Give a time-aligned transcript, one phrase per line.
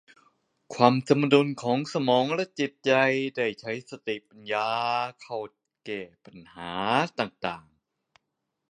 [0.73, 2.93] ความสมดุลของสมองและจิตใจ
[3.35, 4.69] ได้ใช้สติปัญญา
[5.21, 5.37] เข้า
[5.85, 6.73] แก้ปัญหา
[7.19, 7.65] ต่าง